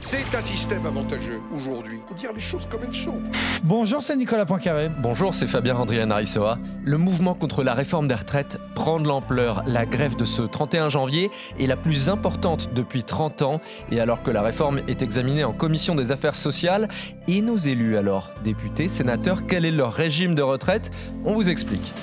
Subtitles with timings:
[0.00, 1.98] C'est un système avantageux aujourd'hui.
[2.16, 3.20] Dire les choses comme elles sont.
[3.62, 4.90] Bonjour, c'est Nicolas Poincaré.
[5.00, 6.58] Bonjour, c'est Fabien Andrian Arissoa.
[6.84, 9.62] Le mouvement contre la réforme des retraites prend de l'ampleur.
[9.66, 13.60] La grève de ce 31 janvier est la plus importante depuis 30 ans.
[13.90, 16.88] Et alors que la réforme est examinée en commission des affaires sociales,
[17.26, 20.90] et nos élus alors, députés, sénateurs, quel est leur régime de retraite?
[21.24, 21.94] On vous explique.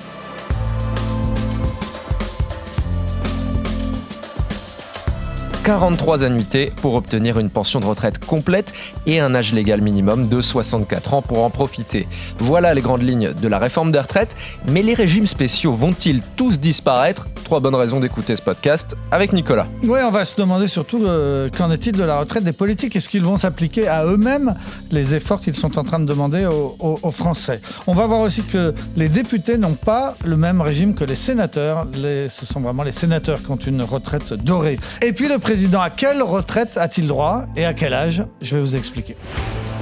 [5.72, 8.74] 43 annuités pour obtenir une pension de retraite complète
[9.06, 12.10] et un âge légal minimum de 64 ans pour en profiter.
[12.40, 14.36] Voilà les grandes lignes de la réforme des retraites,
[14.68, 17.26] mais les régimes spéciaux vont-ils tous disparaître?
[17.52, 19.68] Trois bonnes raisons d'écouter ce podcast avec Nicolas.
[19.84, 22.96] Oui, on va se demander surtout euh, qu'en est-il de la retraite des politiques?
[22.96, 24.56] Est-ce qu'ils vont s'appliquer à eux-mêmes
[24.90, 27.60] les efforts qu'ils sont en train de demander aux, aux- aux Français?
[27.88, 31.88] On va voir aussi que les députés n'ont pas le même régime que les sénateurs.
[32.02, 34.80] Les- ce sont vraiment les sénateurs qui ont une retraite dorée.
[35.02, 38.24] Et puis le président, à quelle retraite a-t-il droit et à quel âge?
[38.42, 39.18] Je vais vous expliquer.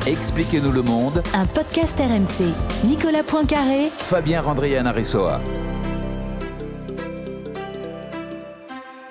[0.08, 2.46] Expliquez-nous le monde, Un podcast RMC.
[2.88, 5.40] Nicolas Poincaré, Fabien Randrian Aressoa.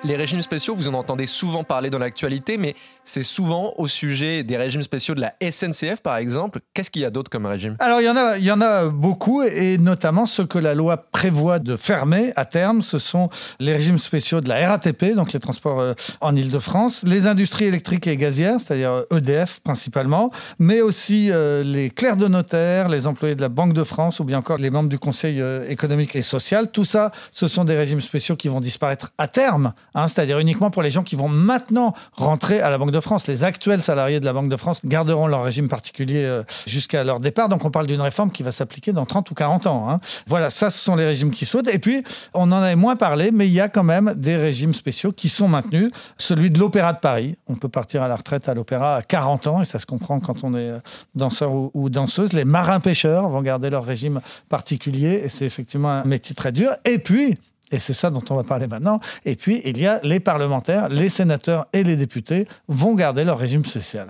[0.05, 4.43] Les régimes spéciaux, vous en entendez souvent parler dans l'actualité, mais c'est souvent au sujet
[4.43, 6.61] des régimes spéciaux de la SNCF par exemple.
[6.73, 7.75] Qu'est-ce qu'il y a d'autre comme régime?
[7.79, 10.73] Alors, il y, en a, il y en a beaucoup, et notamment ceux que la
[10.73, 12.81] loi prévoit de fermer à terme.
[12.81, 17.27] Ce sont les régimes spéciaux de la RATP, donc les transports euh, en Ile-de-France, les
[17.27, 22.87] industries électriques et gazières, c'est-à-dire euh, EDF principalement, mais aussi euh, les clercs de notaire,
[22.87, 26.15] les employés de la Banque de France ou bien encore les membres du Conseil économique
[26.15, 26.71] et social.
[26.71, 30.69] Tout ça, ce sont des régimes spéciaux qui vont disparaître à terme, hein, c'est-à-dire uniquement
[30.69, 33.27] pour les gens qui vont maintenant rentrer à la Banque de France.
[33.27, 37.19] Les actuels salariés de la Banque de France garderont leur régime particulier euh, jusqu'à leur
[37.19, 37.49] départ.
[37.49, 39.89] Donc on parle d'une réforme qui va s'appliquer dans 30 ou 40 ans.
[39.89, 39.99] hein.
[40.27, 41.67] Voilà, ça ce sont les régimes qui sautent.
[41.67, 44.73] Et puis, on en avait moins parlé, mais il y a quand même des régimes
[44.73, 45.91] spéciaux qui sont maintenus.
[46.17, 47.37] Celui de l'Opéra de Paris.
[47.47, 50.19] On peut partir à la retraite à l'Opéra à 40 ans, et ça se comprend
[50.19, 50.79] quand on est euh,
[51.15, 52.33] danseur ou, ou danseuse.
[52.33, 56.71] Les marins-pêcheurs vont garder leur régime particulier, et c'est effectivement un métier très dur.
[56.85, 57.37] Et puis,
[57.71, 58.99] et c'est ça dont on va parler maintenant.
[59.25, 63.37] Et puis, il y a les parlementaires, les sénateurs et les députés vont garder leur
[63.37, 64.09] régime social.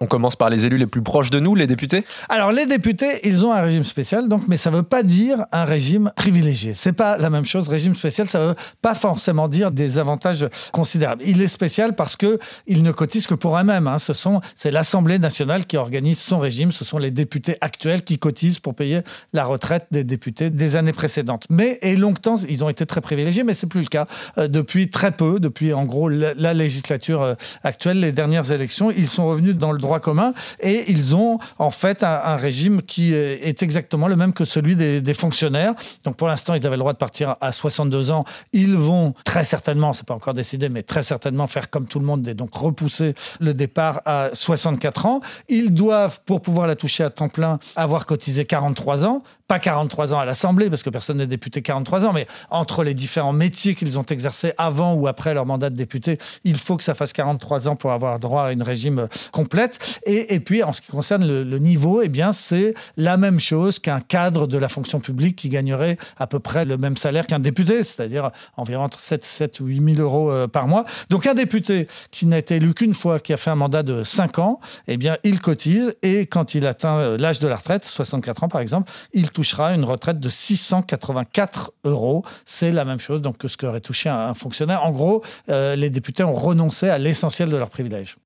[0.00, 2.04] On commence par les élus les plus proches de nous, les députés.
[2.28, 5.46] Alors, les députés, ils ont un régime spécial, donc, mais ça ne veut pas dire
[5.52, 6.74] un régime privilégié.
[6.74, 7.68] C'est pas la même chose.
[7.68, 11.22] Régime spécial, ça ne veut pas forcément dire des avantages considérables.
[11.26, 13.86] Il est spécial parce que il ne cotise que pour eux-mêmes.
[13.88, 13.98] hein.
[13.98, 14.12] Ce
[14.56, 16.72] c'est l'Assemblée nationale qui organise son régime.
[16.72, 19.00] Ce sont les députés actuels qui cotisent pour payer
[19.32, 21.44] la retraite des députés des années précédentes.
[21.50, 24.90] Mais et longtemps, ils ont été très privilégiés, mais c'est plus le cas Euh, depuis
[24.90, 28.90] très peu, depuis en gros la, la législature euh, actuelle, les dernières élections.
[28.90, 33.62] Ils sont revenus dans le commun et ils ont en fait un, régime qui est
[33.62, 35.74] exactement le même que celui des, des fonctionnaires.
[36.04, 38.24] Donc pour l'instant, ils avaient le droit de partir à 62 ans.
[38.52, 42.04] Ils vont très certainement, c'est pas encore décidé, mais très certainement faire comme tout le
[42.04, 45.20] monde et donc repousser le départ à 64 ans.
[45.48, 49.22] Ils doivent, pour pouvoir la toucher à temps plein, avoir cotisé 43 ans.
[49.48, 52.92] Pas 43 ans à l'Assemblée, parce que personne n'est député 43 ans, mais entre les
[52.92, 56.84] différents métiers qu'ils ont exercés avant ou après leur mandat de député, il faut que
[56.84, 60.00] ça fasse 43 ans pour avoir droit à une régime euh, complète.
[60.04, 63.78] Et, et puis, en ce qui concerne le, niveau, eh bien, c'est la même chose
[63.78, 67.38] qu'un cadre de la fonction publique qui gagnerait à peu près le même salaire qu'un
[67.38, 70.84] député, c'est-à-dire environ entre 7, 7 ou 8 000 euros euh, par mois.
[71.08, 74.04] Donc, un député qui n'a été élu qu'une fois, qui a fait un mandat de
[74.04, 77.86] 5 ans, eh bien, il cotise et quand il atteint euh, l'âge de la retraite,
[77.86, 82.24] 64 ans par exemple, il touchera une retraite de 684 euros.
[82.44, 84.82] C'est la même chose donc, que ce qu'aurait touché un, un fonctionnaire.
[84.84, 88.16] En gros, euh, les députés ont renoncé à l'essentiel de leurs privilèges.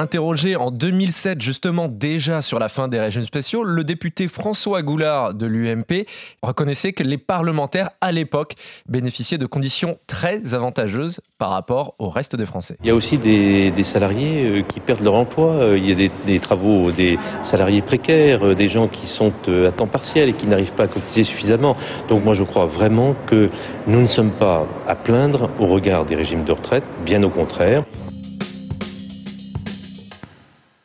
[0.00, 5.34] Interrogé en 2007 justement déjà sur la fin des régimes spéciaux, le député François Goulard
[5.34, 6.06] de l'UMP
[6.42, 8.54] reconnaissait que les parlementaires à l'époque
[8.88, 12.78] bénéficiaient de conditions très avantageuses par rapport au reste des Français.
[12.80, 16.08] Il y a aussi des, salariés euh, qui perdent leur emploi, Euh, il y a
[16.24, 19.34] des, travaux, des salariés précaires, euh, des gens qui sont
[19.66, 21.76] à temps partiel et qui n'arrivent pas à cotiser suffisamment.
[22.08, 23.50] Donc moi je crois vraiment que
[23.86, 27.84] nous ne sommes pas à plaindre au regard des régimes de retraite, bien au contraire.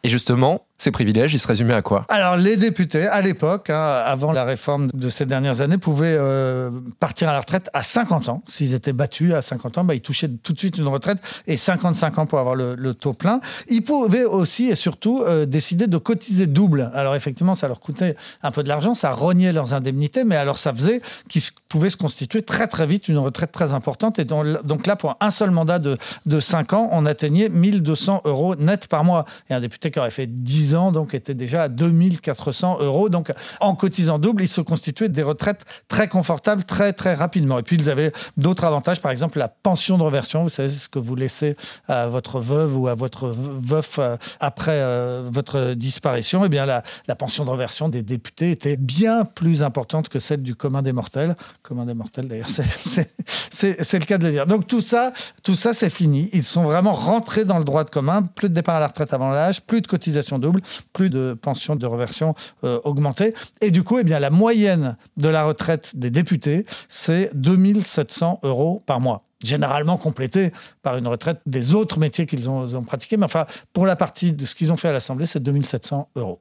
[0.05, 2.06] Et justement, Ces privilèges, ils se résumaient à quoi?
[2.10, 6.69] Alors, les députés, à l'époque, hein, avant la réforme de ces dernières années, pouvaient euh,
[7.00, 8.44] partir à la retraite à 50 ans.
[8.50, 11.56] S'ils étaient battus à 50 ans, bah, ils touchaient tout de suite une retraite et
[11.56, 13.39] 55 ans pour avoir le, taux plein.
[13.69, 16.92] Ils pouvaient aussi et surtout euh, décider de cotiser double.
[16.94, 20.57] Alors, effectivement, ça leur coûtait un peu de l'argent, ça rognait leurs indemnités, mais alors
[20.57, 24.19] ça faisait qu'ils pouvaient se constituer très très vite une retraite très importante.
[24.19, 28.24] Et donc, donc là, pour un seul mandat de, de 5 ans, on atteignait 1200
[28.25, 29.25] euros net par mois.
[29.50, 33.09] Et un député qui aurait fait 10 donc était déjà à 2400 euros.
[33.09, 37.59] Donc en cotisant double, ils se constituaient des retraites très confortables très très rapidement.
[37.59, 40.44] Et puis ils avaient d'autres avantages, par exemple la pension de reversion.
[40.44, 41.56] Vous savez ce que vous laissez
[41.88, 46.45] à votre veuve ou à votre veuf euh, après euh, votre disparition.
[46.45, 50.41] Eh bien la, la pension de reversion des députés était bien plus importante que celle
[50.41, 51.35] du commun des mortels.
[51.63, 54.47] Commun des mortels d'ailleurs, c'est le cas de le dire.
[54.47, 55.13] Donc tout ça,
[55.44, 56.29] tout ça c'est fini.
[56.33, 58.23] Ils sont vraiment rentrés dans le droit de commun.
[58.23, 60.54] Plus de départ à la retraite avant l'âge, plus de cotisation double,
[60.93, 63.33] plus de pensions de reversion euh, augmentées.
[63.61, 68.99] Et du coup, eh la moyenne de la retraite des députés, c'est 2700 euros par
[68.99, 73.17] mois généralement complétée par une retraite des autres métiers qu'ils ont, ont pratiqués.
[73.17, 76.39] Mais enfin, pour la partie de ce qu'ils ont fait à l'Assemblée, c'est 2700 euros.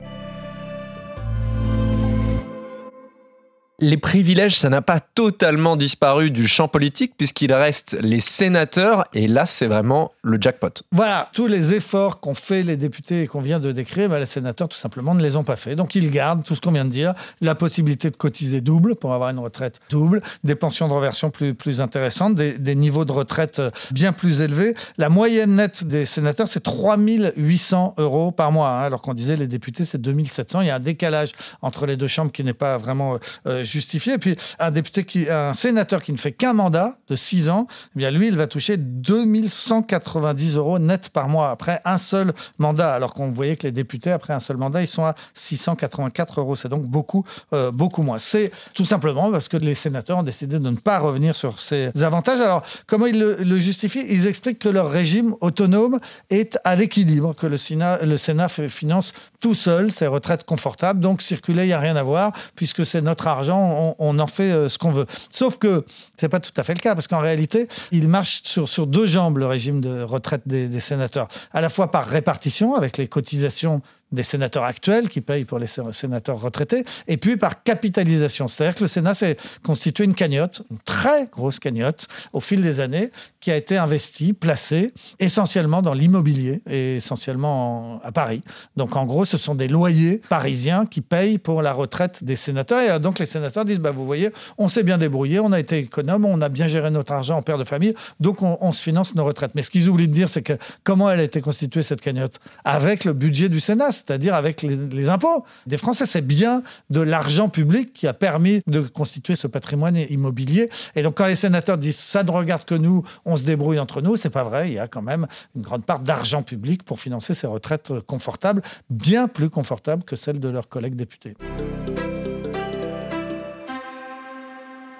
[3.84, 9.28] Les privilèges, ça n'a pas totalement disparu du champ politique puisqu'il reste les sénateurs et
[9.28, 10.70] là, c'est vraiment le jackpot.
[10.90, 14.26] Voilà, tous les efforts qu'ont fait les députés et qu'on vient de décrire, bah, les
[14.26, 15.76] sénateurs tout simplement ne les ont pas fait.
[15.76, 19.12] Donc ils gardent tout ce qu'on vient de dire, la possibilité de cotiser double pour
[19.12, 23.60] avoir une retraite double, des pensions de reversion plus, plus intéressantes, des, niveaux de retraite
[23.90, 24.74] bien plus élevés.
[24.96, 29.46] La moyenne nette des sénateurs, c'est 3800 euros par mois, hein, alors qu'on disait les
[29.46, 30.62] députés, c'est 2700.
[30.62, 33.18] Il y a un décalage entre les deux chambres qui n'est pas vraiment...
[33.46, 34.14] Euh, justifié.
[34.14, 37.66] Et puis, un député qui, un sénateur qui ne fait qu'un mandat de 6 ans,
[37.98, 42.94] eh lui, il va toucher 2190 euros net par mois après un seul mandat.
[42.94, 46.56] Alors qu'on voyait que les députés, après un seul mandat, ils sont à 684 euros.
[46.56, 48.18] C'est donc beaucoup, euh, beaucoup moins.
[48.18, 51.90] C'est tout simplement parce que les sénateurs ont décidé de ne pas revenir sur ces
[52.02, 52.40] avantages.
[52.40, 54.06] Alors, comment ils le, justifient?
[54.08, 55.98] Ils expliquent que leur régime autonome
[56.30, 59.12] est à l'équilibre, que le Sénat finance
[59.44, 61.00] tout seul ses retraites confortables.
[61.00, 64.50] Donc, circuler, il n'y a rien à voir, puisque c'est notre argent on, en fait
[64.50, 65.04] euh, ce qu'on veut.
[65.30, 65.84] Sauf que
[66.16, 69.36] c'est pas tout à fait le cas, parce qu'en réalité, il marche sur, deux jambes,
[69.36, 71.28] le régime de retraite des sénateurs.
[71.52, 73.82] À la fois par répartition, avec les cotisations
[74.14, 78.48] des sénateurs actuels qui payent pour les sénateurs retraités, et puis par capitalisation.
[78.48, 82.80] C'est-à-dire que le Sénat s'est constitué une cagnotte, une très grosse cagnotte, au fil des
[82.80, 88.42] années, qui a été investie, placée essentiellement dans l'immobilier et essentiellement à Paris.
[88.76, 92.80] Donc en gros, ce sont des loyers parisiens qui payent pour la retraite des sénateurs.
[92.80, 95.78] Et donc les sénateurs disent, bah, vous voyez, on s'est bien débrouillé, on a été
[95.78, 98.82] économe, on a bien géré notre argent en père de famille, donc on, on se
[98.82, 99.54] finance nos retraites.
[99.54, 102.40] Mais ce qu'ils oublient de dire, c'est que comment elle a été constituée, cette cagnotte?
[102.64, 106.06] Avec le budget du Sénat c'est-à-dire avec les, impôts des Français.
[106.06, 110.70] C'est bien de l'argent public qui a permis de constituer ce patrimoine immobilier.
[110.94, 114.00] Et donc, quand les sénateurs disent ça ne regarde que nous, on se débrouille entre
[114.00, 114.68] nous, c'est pas vrai.
[114.68, 118.62] Il y a quand même une grande part d'argent public pour financer ces retraites confortables,
[118.90, 121.34] bien plus confortables que celles de leurs collègues députés.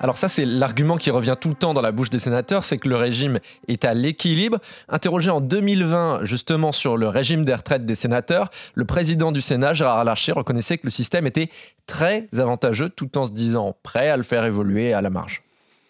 [0.05, 2.77] Alors ça, c'est l'argument qui revient tout le temps dans la bouche des sénateurs, c'est
[2.77, 4.59] que le régime est à l'équilibre.
[4.91, 9.73] Interrogé en 2020 justement sur le régime des retraites des sénateurs, le président du Sénat,
[9.73, 11.49] Gérard Larcher, reconnaissait que le système était
[11.87, 15.43] très avantageux tout en se disant prêt à le faire évoluer à la marge.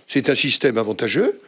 [0.06, 1.40] C'est un système avantageux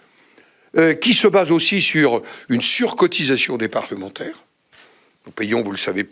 [0.76, 4.42] euh, qui se base aussi sur une surcotisation des parlementaires.
[5.24, 6.04] Nous payons, vous le savez,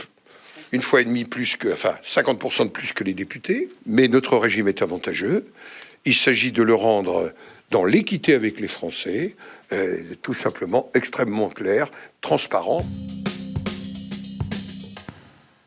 [0.71, 4.37] une fois et demi plus que, enfin, 50% de plus que les députés, mais notre
[4.37, 5.45] régime est avantageux.
[6.05, 7.33] Il s'agit de le rendre
[7.71, 9.37] dans l'équité avec les Français,
[9.73, 12.85] euh, tout simplement extrêmement clair, transparent.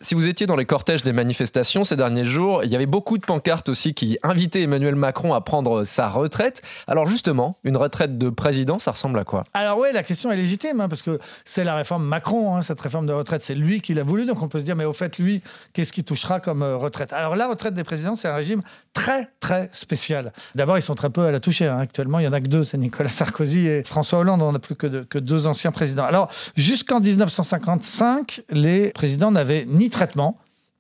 [0.08, 3.18] Si vous étiez dans les cortèges des manifestations ces derniers jours, il y avait beaucoup
[3.18, 6.62] de pancartes aussi qui invitaient Emmanuel Macron à prendre sa retraite.
[6.88, 9.44] Alors justement, une retraite de président, ça ressemble à quoi?
[9.54, 12.80] Alors oui, la question est légitime, hein, parce que c'est la réforme Macron, hein, cette
[12.80, 14.94] réforme de retraite, c'est lui qui l'a voulu, donc on peut se dire, mais au
[14.94, 15.42] fait, lui,
[15.74, 17.12] qu'est-ce qu'il touchera comme euh, retraite?
[17.12, 18.62] Alors la retraite des présidents, c'est un régime
[18.94, 20.32] très, très spécial.
[20.56, 21.68] D'abord, ils sont très peu à la toucher.
[21.68, 21.80] Hein.
[21.80, 24.60] Actuellement, il n'y en a que deux, c'est Nicolas Sarkozy et François Hollande, on n'a
[24.60, 26.06] plus que, que deux anciens présidents.
[26.06, 30.38] Alors, jusqu'en 1955, les présidents n'avaient ni traitement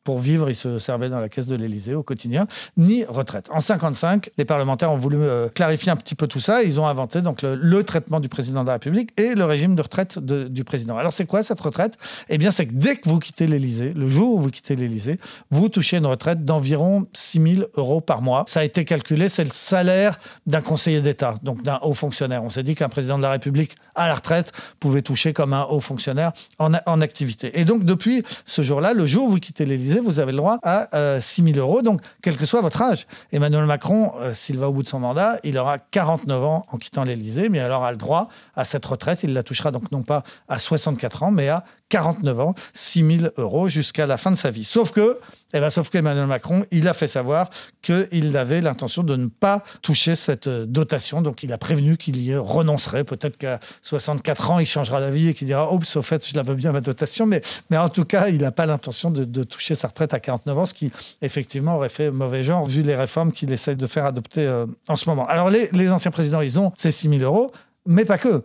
[0.07, 2.47] pour vivre, ils se servaient dans la caisse de l'Élysée au quotidien,
[2.77, 3.49] ni retraite.
[3.51, 6.63] En 55, les parlementaires ont voulu euh, clarifier un petit peu tout ça.
[6.63, 9.81] ils ont inventé donc le, traitement du président de la République et le régime de
[9.81, 10.95] retraite du président.
[10.95, 11.97] Alors c'est quoi cette retraite?
[12.29, 15.19] Eh bien, c'est que dès que vous quittez l'Élysée, le jour où vous quittez l'Élysée,
[15.51, 18.45] vous touchez une retraite d'environ 6 000 euros par mois.
[18.47, 22.45] Ça a été calculé, c'est le salaire d'un conseiller d'État, donc d'un haut fonctionnaire.
[22.45, 25.65] On s'est dit qu'un président de la République à la retraite pouvait toucher comme un
[25.65, 27.59] haut fonctionnaire en, en activité.
[27.59, 30.59] Et donc depuis ce jour-là, le jour où vous quittez l'Élysée, vous avez le droit
[30.63, 30.87] à
[31.21, 33.07] 6 euh, 000 euros, donc quel que soit votre âge.
[33.31, 36.77] Emmanuel Macron, euh, s'il va au bout de son mandat, il aura 49 ans en
[36.77, 39.19] quittant l'Élysée, mais il aura le droit à cette retraite.
[39.23, 43.31] Il la touchera donc non pas à 64 ans, mais à 49 ans, 6 000
[43.37, 44.63] euros jusqu'à la fin de sa vie.
[44.63, 45.19] Sauf que,
[45.53, 47.49] eh ben, sauf qu'Emmanuel Macron, il a fait savoir
[47.81, 51.21] qu'il avait l'intention de ne pas toucher cette euh, dotation.
[51.21, 53.05] Donc, il a prévenu qu'il y renoncerait.
[53.05, 56.41] Peut-être qu'à 64 ans, il changera d'avis et qu'il dira Oups, au fait, je la
[56.41, 57.25] veux bien, ma dotation.
[57.25, 60.57] Mais, mais en tout cas, il n'a pas l'intention de, de, toucher retraite à 49
[60.57, 60.91] ans, ce qui,
[61.21, 64.95] effectivement, aurait fait mauvais genre vu les réformes qu'il essaye de faire adopter euh, en
[64.95, 65.25] ce moment.
[65.27, 67.51] Alors, les, les anciens présidents, ils ont ces 6 000 euros,
[67.85, 68.43] mais pas que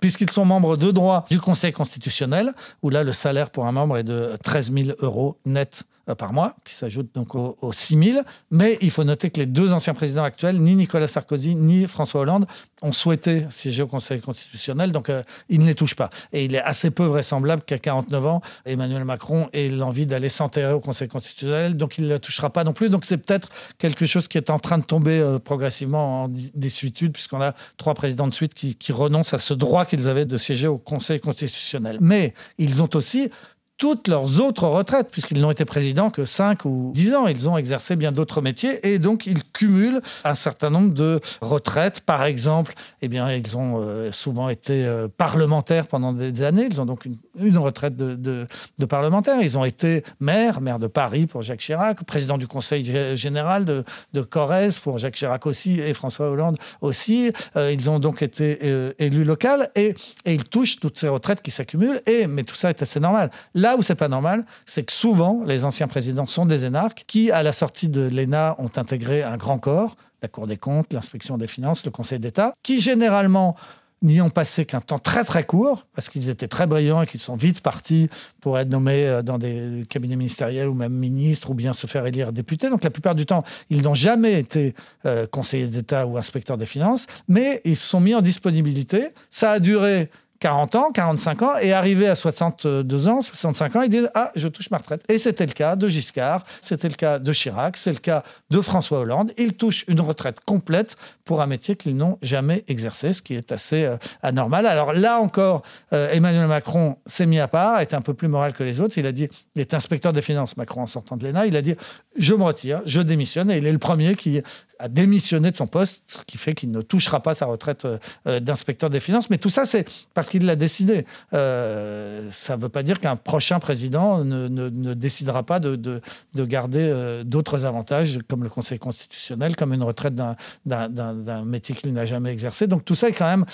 [0.00, 3.96] puisqu'ils sont membres de droit du Conseil constitutionnel, où là, le salaire pour un membre
[3.96, 5.84] est de 13 000 euros net
[6.18, 8.20] par mois, qui s'ajoute donc aux, 6 000.
[8.50, 12.20] Mais il faut noter que les deux anciens présidents actuels, ni Nicolas Sarkozy ni François
[12.20, 12.46] Hollande,
[12.82, 16.10] ont souhaité siéger au Conseil constitutionnel, donc euh, ils ne les touchent pas.
[16.32, 20.72] Et il est assez peu vraisemblable qu'à 49 ans, Emmanuel Macron ait l'envie d'aller s'enterrer
[20.72, 22.90] au Conseil constitutionnel, donc il ne la touchera pas non plus.
[22.90, 27.12] Donc c'est peut-être quelque chose qui est en train de tomber euh, progressivement en désuétude,
[27.12, 30.66] puisqu'on a trois présidents de suite qui renoncent à ce droit qu'ils avaient de siéger
[30.66, 31.98] au Conseil constitutionnel.
[32.00, 33.30] Mais ils ont aussi
[33.78, 37.26] toutes leurs autres retraites, puisqu'ils n'ont été présidents que 5 ou 10 ans.
[37.26, 42.00] Ils ont exercé bien d'autres métiers et donc ils cumulent un certain nombre de retraites.
[42.00, 46.68] Par exemple, eh bien, ils ont euh, souvent été euh, parlementaires pendant des années.
[46.70, 48.46] Ils ont donc une, retraite de,
[48.88, 49.40] parlementaires.
[49.40, 53.84] Ils ont été maire, maire de Paris pour Jacques Chirac, président du Conseil général de,
[54.22, 57.30] Corrèze pour Jacques Chirac aussi et François Hollande aussi.
[57.56, 58.58] Euh, ils ont donc été
[58.98, 62.00] élus locaux et, et ils touchent toutes ces retraites qui s'accumulent.
[62.06, 63.30] Et, mais tout ça est assez normal.
[63.54, 67.30] Là où c'est pas normal, c'est que souvent, les anciens présidents sont des énarques qui,
[67.30, 71.36] à la sortie de l'ENA, ont intégré un grand corps, la Cour des comptes, l'inspection
[71.36, 73.56] des finances, le Conseil d'État, qui généralement
[74.04, 77.20] n'y ont passé qu'un temps très très court, parce qu'ils étaient très brillants et qu'ils
[77.20, 78.08] sont vite partis
[78.40, 82.06] pour être nommés euh, dans des cabinets ministériels ou même ministres ou bien se faire
[82.06, 82.70] élire député.
[82.70, 84.74] Donc la plupart du temps, ils n'ont jamais été
[85.06, 89.08] euh, conseillers d'État ou inspecteurs des finances, mais ils se sont mis en disponibilité.
[89.30, 93.88] Ça a duré 40 ans, 45 ans, et arrivé à 62 ans, 65 ans, ils
[93.88, 95.02] disent Ah, je touche ma retraite.
[95.08, 98.60] Et c'était le cas de Giscard, c'était le cas de Chirac, c'est le cas de
[98.60, 99.32] François Hollande.
[99.38, 103.52] Ils touchent une retraite complète pour un métier qu'ils n'ont jamais exercé, ce qui est
[103.52, 104.66] assez euh, anormal.
[104.66, 105.62] Alors là encore,
[105.92, 108.98] euh, Emmanuel Macron s'est mis à part, est un peu plus moral que les autres.
[108.98, 111.46] Il a dit il est inspecteur des finances, Macron, en sortant de l'ENA.
[111.46, 111.74] Il a dit
[112.16, 113.50] Je me retire, je démissionne.
[113.50, 114.42] Et il est le premier qui
[114.78, 118.40] a démissionné de son poste, ce qui fait qu'il ne touchera pas sa retraite euh,
[118.40, 119.30] d'inspecteur des finances.
[119.30, 121.06] Mais tout ça, c'est parce qu'il l'a décidé.
[121.32, 126.80] Euh, ça ne veut pas dire qu'un prochain président ne, décidera pas de, de, garder
[126.82, 132.32] euh, d'autres avantages, comme le Conseil constitutionnel, comme une retraite d'un métier qu'il n'a jamais
[132.32, 132.66] exercé.
[132.66, 133.44] Donc tout ça est quand même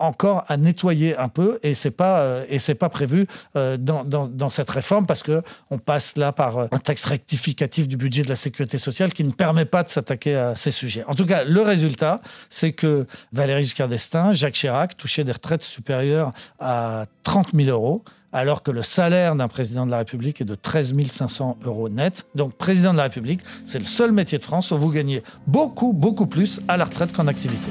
[0.00, 3.26] encore à nettoyer un peu et c'est pas euh, et c'est pas prévu
[3.56, 7.96] euh, dans, cette réforme parce que on passe là par euh, un texte rectificatif du
[7.96, 11.04] budget de la sécurité sociale qui ne permet pas de s'attaquer à ces sujets.
[11.06, 15.62] En tout cas, le résultat, c'est que Valéry Giscard d'Estaing, Jacques Chirac touchaient des retraites
[15.62, 18.02] supérieures à 30 000 euros
[18.32, 22.26] alors que le salaire d'un président de la République est de 13 500 euros net.
[22.36, 25.92] Donc, président de la République, c'est le seul métier de France où vous gagnez beaucoup,
[25.92, 27.70] beaucoup plus à la retraite qu'en activité.